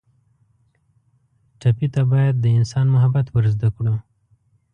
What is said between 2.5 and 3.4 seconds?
انسان محبت